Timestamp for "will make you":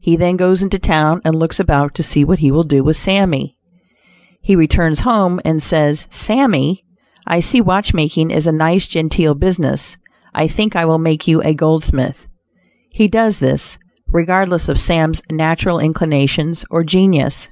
10.86-11.42